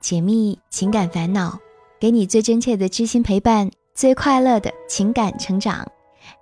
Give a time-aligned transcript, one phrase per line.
[0.00, 1.58] 解密情感烦恼，
[2.00, 5.86] 给你最真切的知心陪伴，最快乐的情感成长。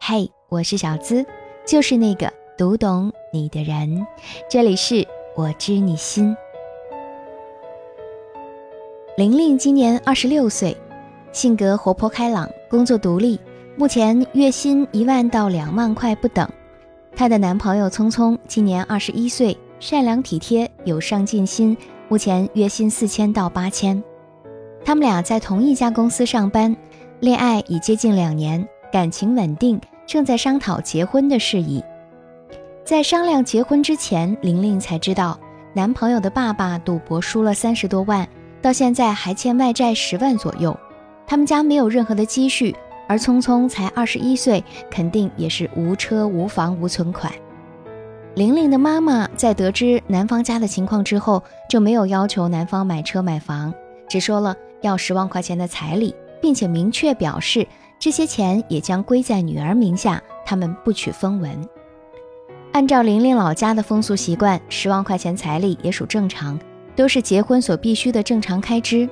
[0.00, 1.27] 嘿，我是小资，
[1.66, 4.07] 就是那个读懂你的人。
[4.48, 6.36] 这里是我知你心。
[9.16, 10.77] 玲玲今年二十六岁，
[11.32, 13.40] 性格活泼开朗，工作独立，
[13.77, 16.48] 目前月薪一万到两万块不等。
[17.16, 21.77] 她的男朋友聪聪今年二十一岁，善良体贴，有上进心，
[22.11, 24.02] 目前月薪四千到八千。
[24.83, 26.74] 他们俩在同一家公司上班，
[27.20, 31.84] 恋爱已接近两年，感情稳定，正在商讨结婚的事宜。
[32.83, 35.38] 在商量结婚之前，玲玲才知道
[35.74, 38.27] 男朋友的爸爸赌博输了三十多万。
[38.62, 40.77] 到现在还欠外债十万左右，
[41.27, 42.75] 他们家没有任何的积蓄，
[43.06, 47.30] 而聪聪才二十一岁，肯定也是无车无房无存款。
[48.38, 53.74] 玲玲的妈妈在得知男方家的情况之后，就没有要求男方买车买房，
[54.09, 57.66] 只说了要十万块钱的彩礼，并且明确表示
[57.98, 61.69] 这些钱也将归在女儿名下，他们不取分文。
[62.70, 66.56] 按照玲玲老家的风俗习惯，十万块钱彩礼也属正常。
[66.94, 69.09] 都是结婚所必须的正常开支，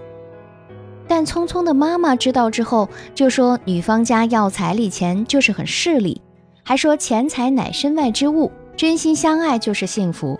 [1.08, 6.20] 但聪聪的妈妈知道之后，就说女方家要彩礼钱就是很势利，
[6.62, 10.38] 还说钱财乃身外之物，真心相爱就是幸福。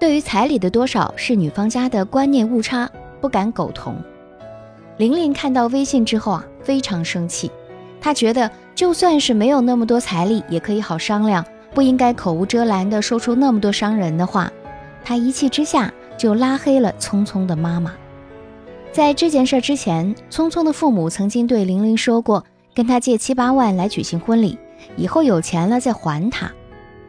[0.00, 2.90] 对于彩礼的多少，是女方家的观念误差，
[3.20, 3.94] 不敢苟同。
[4.96, 7.50] 玲玲看到微信之后啊，非常生气，
[8.00, 14.50] 她觉得就算是没有那么多彩礼，也可以好商量，不应该口无遮拦的说出那么多伤人的话。
[15.04, 15.92] 她一气之下。
[16.16, 17.92] 就拉黑了聪聪的妈妈。
[18.92, 24.56] 在这件事之前，聪聪的父母曾经对玲玲说过，跟他借七八万来举行婚礼，
[24.96, 26.52] 以后有钱了再还他。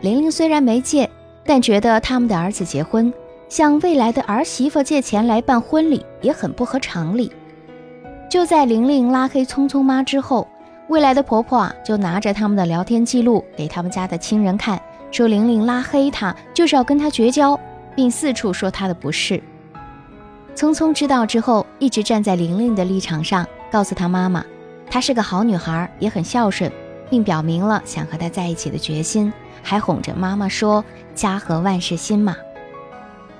[0.02, 1.10] 玲玲虽然没借，
[1.46, 3.14] 但觉得他们的儿子结婚，
[3.50, 7.32] 向未来的儿媳妇借钱来办婚礼也很不合常理。
[8.30, 10.48] 就在玲玲拉黑聪聪妈之后，
[10.90, 14.80] 未来的婆婆啊就拿着他们的聊天记录给他们家的亲人看，
[15.12, 17.60] 说玲玲拉黑她就是要跟她绝交。
[17.96, 19.42] 并四处说她的不是。
[20.54, 24.44] 聪聪知道之后，一直站在玲玲的立场上，告诉她妈妈，
[24.90, 26.70] 她是个好女孩，也很孝顺，
[27.10, 30.84] 并表明了想和她在一起的决心，还哄着妈妈说
[31.16, 32.36] “家和万事兴嘛”。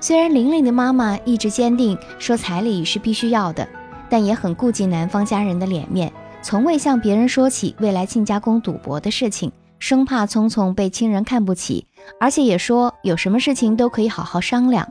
[0.00, 3.66] 虽然玲玲的妈妈一直坚定说彩礼是必须要的，
[4.08, 6.12] 但也很顾及男方家人的脸面，
[6.42, 9.50] 从未向别人说起未来亲家公赌博的事情。
[9.78, 11.86] 生怕聪聪被亲人看不起，
[12.18, 14.88] 而且也说有什么事情都可以好好商量。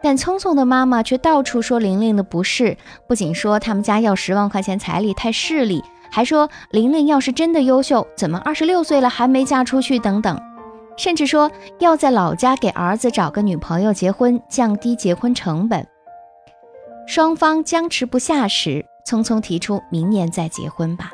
[0.00, 10.40] 但聪聪的妈妈却到处说玲玲的不是，不仅说他们家要十万块钱彩礼太势利，还说玲玲要是真的优秀，怎么二十六岁了还没嫁出去等等，
[10.96, 15.86] 甚至说要在老家给儿子找个女朋友结婚，降低结婚成本。
[17.06, 21.12] 双方僵持不下时，匆匆提出明年再结婚吧。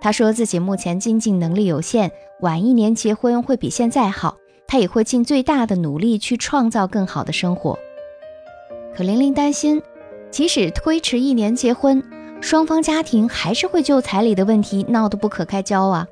[0.00, 2.10] 他说自己目前经济能力有限，
[2.40, 4.36] 晚一年结婚会比现在好。
[4.66, 7.78] 他也会尽最大的努力去创造更好的生活。
[8.96, 9.82] 可玲玲担心，
[10.30, 12.02] 即使推迟一年结婚，
[12.42, 16.06] 双方家庭还是会就彩礼的问题闹得不可开交啊。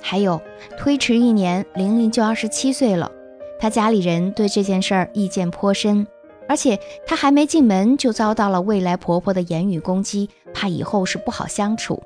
[0.00, 0.40] 还有，
[0.78, 3.10] 推迟一年，玲玲就二十七岁了，
[3.58, 6.06] 她家里人对这件事儿意见颇深，
[6.48, 12.00] 而且她还没进门就遭到了未来婆婆的言语攻击，怕以后是不好相处。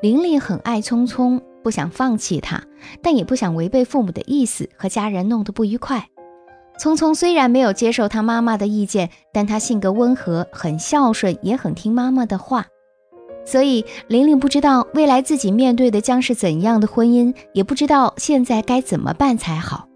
[0.00, 2.62] 玲玲很爱聪聪，不想放弃他，
[3.02, 6.06] 但也不想违背父母的意思和家人弄得不愉快。
[6.82, 12.66] 聪聪虽然没有接受他妈妈的意见，但他性格温和，很孝顺，也很听妈妈的话。
[13.46, 19.86] 所以玲玲不知道未来自己面对的将是怎样的婚姻，也不知道现在该怎么办才好。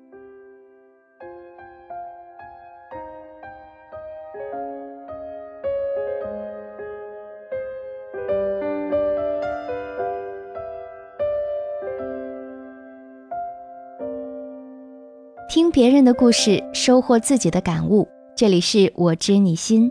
[15.57, 18.07] 听别人的故事，收获自己的感悟。
[18.37, 19.91] 这里是我知你心，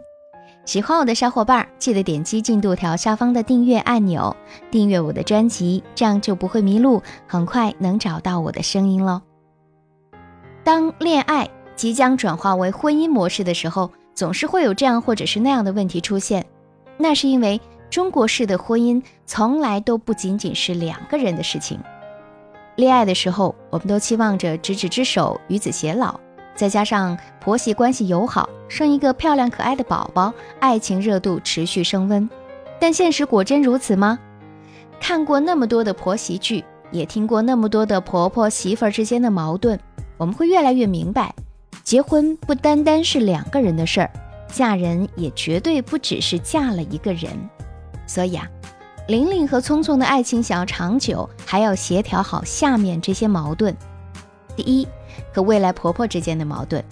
[0.64, 4.38] 喜欢我的小伙伴记得点击进度条下方的订阅按钮，
[4.70, 9.24] 订阅我的专辑，这样就不会迷路，很快能找到我的声音喽。
[10.64, 16.46] 当恋爱即将转化为婚姻模式的时候，总是会有这样或者是那样的问题出现，
[16.96, 17.60] 那是因为
[17.90, 21.80] 中国式的婚姻从来都不仅仅是两个人的事情。
[22.76, 26.20] 恋爱的时候，我们都期望着执子之手，与子偕老，
[26.56, 32.30] 再加上婆媳关系友好，生一个漂亮可爱的宝宝，爱情热度持续升温。
[32.80, 34.20] 但现实果真如此吗？
[35.00, 39.80] 看过那么多的婆媳剧，也听过那么多的婆婆媳妇儿之间的矛盾，
[40.18, 41.34] 我们会越来越明白，
[41.84, 44.12] 结婚不单单是两个人的事儿，
[44.52, 47.32] 嫁人也绝对不只是嫁了一个人。
[48.06, 48.46] 所以啊，
[49.08, 53.76] 玲玲和聪聪的爱情想要长久，还要协调好下面这些矛盾。
[54.56, 54.88] 第一，
[55.32, 56.84] 和未来婆婆之间的矛盾。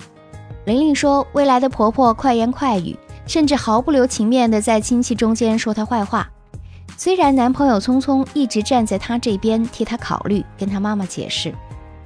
[0.65, 2.95] 玲玲说，未来的婆婆快言快语，
[3.25, 6.29] 甚至毫不留情面的在亲戚中间说她坏话。
[6.97, 11.51] 虽然男朋友聪聪一直站在她这边替她考虑，跟她妈妈解释，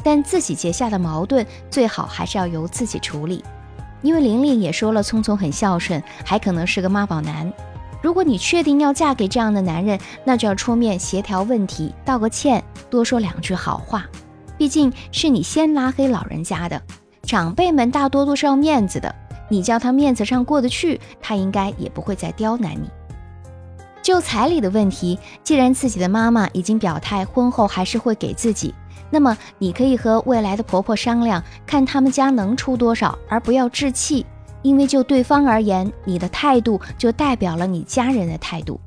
[0.01, 3.43] 但自己结下的矛盾最好还是要由自己处理。
[4.01, 7.51] 因为玲玲也说了，聪聪很孝顺，还可能是个妈宝男。
[8.01, 14.05] 如果你确定要嫁给这样的男人，那就要出面协调问题，道个歉，多说两句好话。
[14.57, 16.81] 毕竟是你先拉黑老人家的，
[17.23, 19.13] 长辈们大多都是要面子的，
[19.49, 22.89] 你叫他面子上过得去，他应该也不会再刁难你。
[24.01, 28.73] 就彩礼的问题，既然自己的妈妈已经表态，婚后还是会给自己，
[29.09, 34.25] 那么你可以和未来的婆婆商量，看他们家能出多少，而不要置气，
[34.61, 38.79] 因为就对方而言，你的态度就代表了你家人的态度。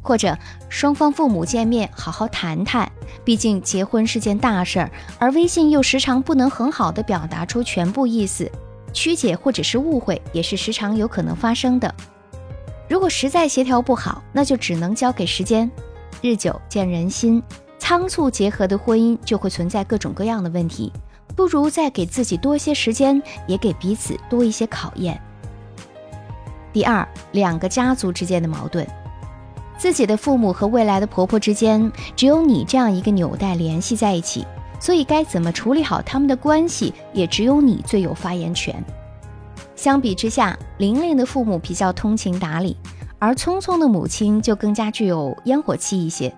[0.00, 0.36] 或者
[0.70, 2.90] 双方父母见面好好谈谈，
[3.24, 8.50] 毕竟结婚是件大事儿，而微信又时常不能很好的表达出全部意思，
[8.92, 11.94] 曲解或者是误会也是时常有可能发生的。
[12.88, 15.70] 如果实在协调不好，那就只能交给时间。
[16.22, 17.42] 日久见人心，
[17.78, 20.90] 仓促结合的婚姻就会存在各种各样的问题，
[21.36, 25.20] 不如再给自己多些时间，也给彼此多一些考验。
[26.72, 28.86] 第二，两个家族之间的矛盾。
[29.76, 34.44] 自己的父母和未来的婆婆之间，只有你这样一个纽带联系在一起，
[34.80, 38.84] 所以该怎么处理好他们的关系，也只有你最有发言权。
[39.76, 42.76] 相比之下，玲玲的父母比较通情达理，
[43.20, 46.34] 而聪聪的母亲就更加具有烟火气一些。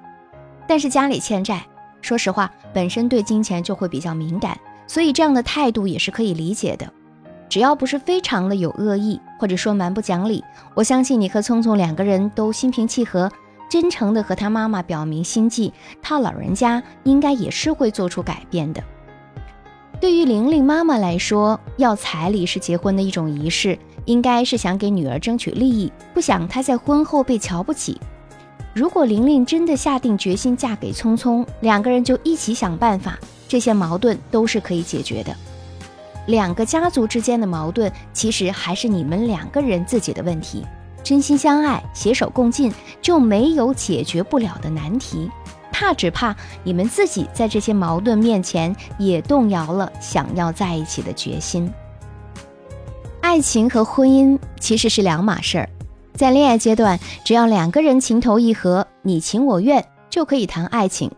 [0.69, 1.65] 但是家里欠债，
[2.03, 4.59] 说实话，本身对金钱就会比较敏感，
[4.91, 6.93] 所以这样的态度也是可以理解的。
[7.49, 10.43] 只要不是非常的有恶意，或者说蛮不讲理，
[10.75, 13.31] 我相信你和聪聪两个人都心平气和，
[13.69, 15.73] 真诚的和他妈妈表明心迹，
[16.03, 18.83] 他老人家应该也是会做出改变的。
[20.01, 28.01] 对于玲玲妈妈来说，要彩礼是结婚的一种仪式，应该是想给女儿争取利益，不想她在婚后被瞧不起。
[28.75, 33.17] 如果玲玲真的下定决心嫁给聪聪，两个人就一起想办法，
[33.51, 35.35] 这些矛盾都是可以解决的。
[36.27, 40.65] 两个家族之间的矛盾，其实还是你们两个人自己的问题。
[41.03, 45.29] 真心相爱，携手共进，就没有解决不了的难题。
[45.73, 51.69] 怕只怕你们自己在这些矛盾面前也动摇了想要在一起的决心。
[53.21, 55.69] 爱情和婚姻其实是两码事儿，
[56.15, 61.11] 在恋爱阶段，只要两个人情投意合，你情我愿，就可以谈爱情。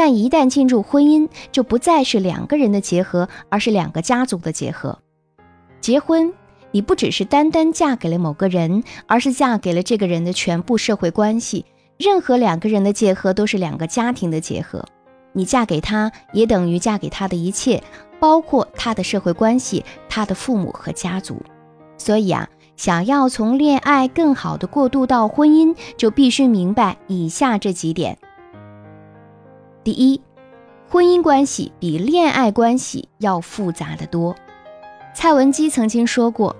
[0.00, 4.98] 但一旦进入婚姻，就不再是两个人的结合，而是两个家族的结合。
[5.82, 6.32] 结婚，
[6.70, 11.66] 你不只是单单嫁给了某个人，而是嫁给了这个人的全部社会关系。
[11.98, 14.82] 任何两个人的结合，都是两个家庭的结合。
[15.34, 17.82] 你嫁给他，也等于嫁给他的一切，
[18.18, 21.42] 包括他的社会关系、他的父母和家族。
[21.98, 28.16] 所以啊，想要从恋爱更好的过渡到婚姻，就必须明白以下这几点。
[29.82, 30.20] 第一，
[30.90, 34.36] 婚姻关系比恋爱关系要复杂的多。
[35.14, 36.54] 蔡文姬曾经说过：“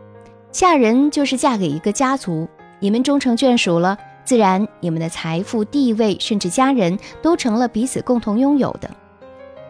[0.51, 2.49] 嫁人就是嫁给一个家族，
[2.79, 8.91] 你们终成眷属了，自然你们的财富、地位，甚至家人都成了彼此共同拥有的。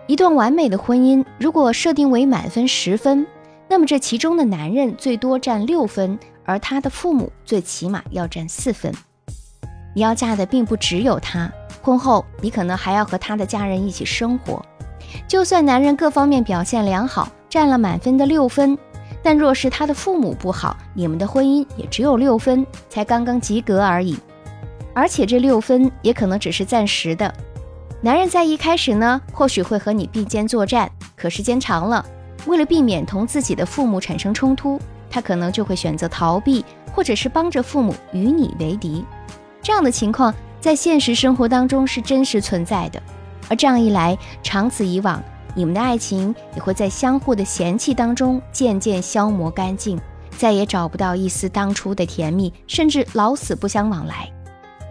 [0.06, 3.26] 一段完美的婚姻，如果设定为满分十分，
[3.68, 8.94] 那么这其中的男人最多占六分，而他的父母最起码要占四分。
[9.92, 14.64] 你要嫁的并不只有他。”婚后，你可能还要和他的家人一起生活。
[15.26, 18.78] 就算男人各方面表现良好，占了满分的六分，
[19.22, 24.16] 但若是他的父母不好，你们的婚姻也只有六分，才刚刚及格而已。
[24.94, 27.32] 而且这六分也可能只是暂时的。
[28.02, 32.04] 男人在一开始呢，或许会和你并肩作战，可时间长了，
[32.46, 39.04] 为了避免同自己的父母产生冲突，他可能就会选择逃避，或者是帮着父母与你为敌。
[39.62, 40.34] 这样的情况。
[40.60, 43.02] 在现实生活当中是真实存在的，
[43.48, 45.22] 而这样一来，长此以往，
[45.54, 49.98] 你们的爱情也会在相互的嫌弃当中渐渐消磨干净，
[50.36, 54.30] 再也找不到一丝当初的甜蜜，甚至老死不相往来。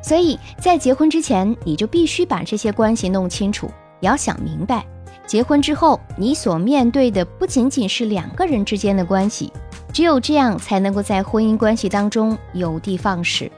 [0.02, 4.84] 所以在结婚之前，你就必须把这些关系弄清楚，也要想明白，
[5.28, 9.54] 结婚之后你所面对的不仅仅是两个人之间的关系，
[9.94, 13.52] 只有这样才能够在婚姻关系当中有的放矢。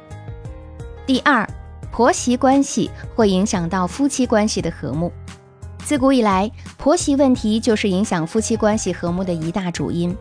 [1.06, 1.48] 第二。
[1.92, 5.12] 婆媳关系会影响到夫妻关系的和睦。
[5.84, 10.16] 自古以来，婆媳问题就是影响夫妻关系和睦的一大主因。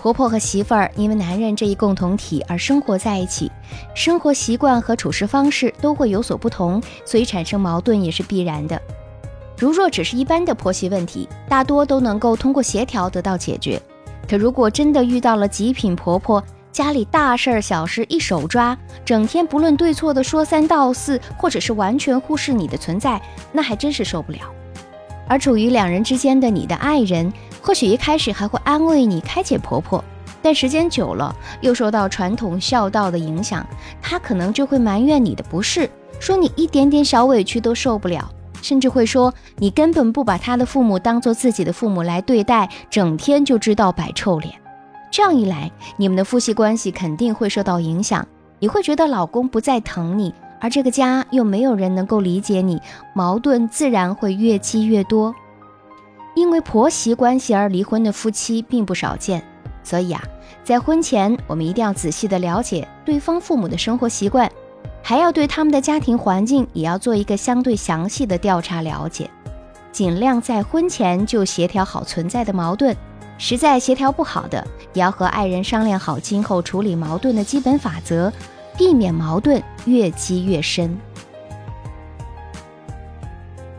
[0.00, 3.50] 婆婆和媳妇儿因为男人这一共同体而生活在一起，
[3.94, 8.80] 生活习惯和处事方式都会有所不同，所以产生矛盾也是必然的。
[9.58, 13.80] 如若只是一般的婆媳问题，大多都能够通过协调得到解决。
[14.28, 16.42] 可如果真的遇到了极品婆婆，
[16.74, 24.40] 家里大事儿小事一手抓，整天不论对错的说三道四，或者是完全忽视你的存在，那还真是受不了。
[25.28, 30.04] 而处于两人之间的你的爱人，或许一开始还会安慰你开解婆婆，
[30.42, 33.64] 但时间久了，又受到传统孝道的影响，
[34.02, 35.88] 他可能就会埋怨你的不是，
[36.18, 38.28] 说你一点点小委屈都受不了，
[38.60, 44.52] 甚至会说你根本不把他的父母当做自己的父母来对待，整天就知道摆臭脸。
[45.14, 48.26] 这样一来，你们的夫妻关系肯定会受到影响。
[48.58, 52.80] 你会觉得老公不再疼你，而这个家又没有人能够理解你，
[53.14, 55.32] 矛盾自然会越积越多。
[56.34, 59.40] 因为婆媳关系而离婚的夫妻并不少见，
[59.84, 60.20] 所以啊，
[60.64, 64.50] 在婚前我们一定要仔细的了解对方父母的生活习惯，
[65.00, 69.30] 还要对他们的家庭环境也要做一个相对详细的调查了解，
[69.92, 72.96] 尽量在婚前就协调好存在的矛盾。
[73.36, 78.32] 实在协调不好的，也要和爱人商量好今后处理矛盾的基本法则，
[78.78, 80.96] 避免矛盾越积越深。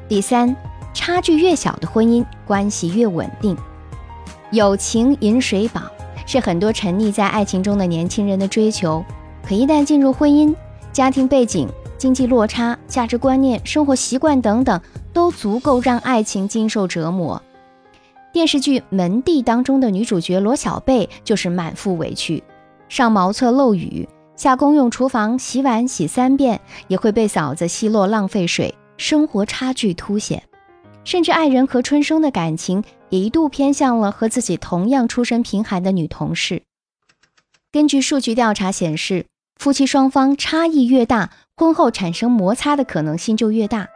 [0.08, 0.56] 第三，
[0.94, 3.58] 差距越小的婚姻关系越稳定。
[4.52, 5.82] 友情饮水饱
[6.28, 9.04] 是很多沉溺在爱情中的年轻人的追求，
[9.48, 10.54] 可一旦进入婚姻，
[10.94, 14.80] 家庭背景、经济落差、价值观念、生活习惯等等，
[15.12, 17.42] 都足够让爱情经受折磨。
[18.36, 22.44] 电视剧《门第》当中的女主角罗小贝就是满腹委屈，
[22.90, 30.44] 上茅厕漏雨，下公用厨房洗碗洗三遍也会被嫂子奚落浪费水，生活差距凸显。
[31.06, 36.62] 甚至爱人和春生的感情也一度偏向了和自己同样出身贫寒的女同事。
[37.72, 43.88] 根据数据调查显示，夫妻双方差异越大，婚后产生摩擦的可能性就越大。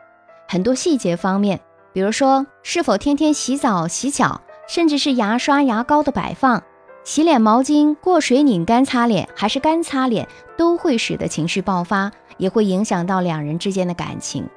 [0.48, 1.60] 很多细节方面。
[1.92, 6.62] 比如说，是否天天洗澡、洗脚，甚至是牙刷、牙膏的摆放、
[7.04, 10.28] 洗脸毛巾过水拧干擦脸还是干擦脸，
[10.58, 14.48] 都会使得情绪爆发，也会影响到两人之间的感情。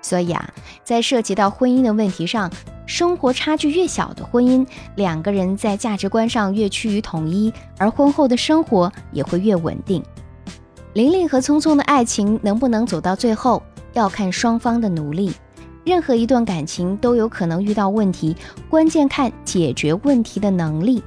[0.00, 0.48] 所以啊，
[0.84, 2.50] 在涉及到婚姻的问题上，
[2.86, 10.02] 生活差距越小的婚姻，两个人在价值观上越趋于统一，而婚后的生活也会越稳定。
[10.94, 13.62] 玲玲和聪聪的爱情能不能走到最后，
[13.92, 15.32] 要看双方的努力。
[15.84, 18.36] 任何一段感情都有可能遇到问题，
[18.68, 21.02] 关键看解决问题的能力。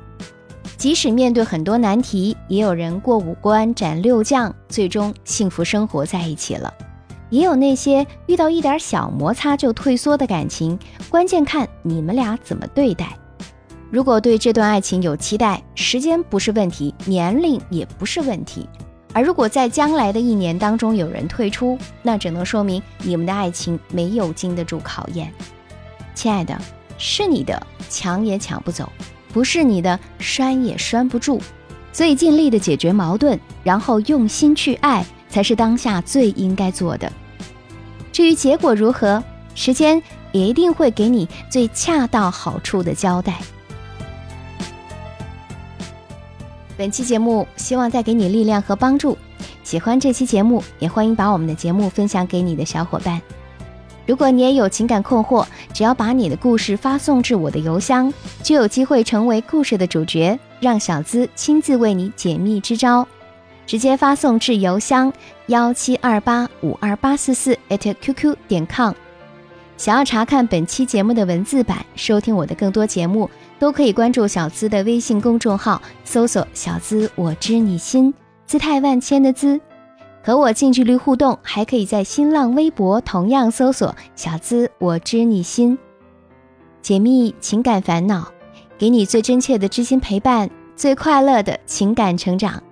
[0.77, 6.73] 即使面对很多难题，也有人过五关斩六将，最终幸福生活在一起了。
[7.29, 10.77] 也有那些遇到一点小摩擦就退缩的感情，
[11.09, 13.15] 关键看你们俩怎么对待。
[13.91, 18.67] 如果对这段爱情有期待，时间不是问题，年龄也不是问题。
[19.13, 25.31] 而如果在将来的一年当中有人退出，那只能说明你们的爱情没有经得住考验。
[26.15, 26.57] 亲爱的，
[26.97, 28.89] 是你的抢也抢不走，
[29.33, 31.41] 不是你的拴也拴不住。
[31.93, 37.11] 所以尽力的解决矛盾，然后用心去爱，才是当下最应该做的。
[38.13, 39.21] 至于结果如何，
[39.55, 40.01] 时间
[40.31, 43.39] 也一定会给你最恰到好处的交代。
[46.81, 49.15] 本期节目希望带给你力量和帮助。
[49.63, 53.21] 喜欢这期节目，也欢迎把我们的节目分享给你的小伙伴。
[54.07, 55.45] 如果你也有情感困惑，
[55.75, 58.11] 只要把你的故事发送至我的邮箱，
[58.41, 63.07] 就有机会成为故事的主角，让小资亲自为你解密支招。
[63.67, 65.13] 直接发送至邮箱
[65.45, 68.91] 幺七二八五二八四四 @QQ 点 com。
[69.77, 73.29] 想要查看本期节目的文字版，收听我的更多节目。
[73.61, 78.11] 都可以关注小资的微信公众号，搜索“小资我知你心”，
[78.47, 79.61] 姿态万千的“资”，
[80.25, 81.37] 和我近距离互动。
[81.43, 85.77] 还可以在新浪微博同样搜索“小资我知你心”，
[86.81, 88.27] 解密情感烦恼，
[88.79, 92.63] 给你最真切的知心陪伴，最快乐的情感成长。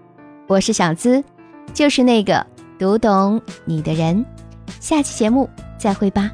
[0.47, 1.23] 我是小资，
[1.71, 2.43] 就是那个
[2.79, 4.25] 读懂你的人。
[4.79, 6.31] 下期节目再会吧。